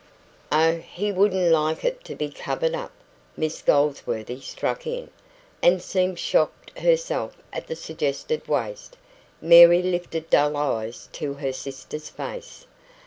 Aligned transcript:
"Oh, 0.51 0.77
he 0.77 1.11
wouldn't 1.11 1.51
like 1.51 1.85
it 1.85 2.03
to 2.05 2.15
be 2.15 2.31
covered 2.31 2.73
up," 2.73 2.91
Miss 3.37 3.61
Goldsworthy 3.61 4.39
struck 4.41 4.87
in, 4.87 5.11
and 5.61 5.79
seemed 5.79 6.17
shocked 6.17 6.75
herself 6.79 7.35
at 7.53 7.67
the 7.67 7.75
suggested 7.75 8.47
waste. 8.47 8.97
Mary 9.43 9.83
lifted 9.83 10.31
dull 10.31 10.57
eyes 10.57 11.07
to 11.11 11.33
her 11.35 11.53
sister's 11.53 12.09
face. 12.09 12.65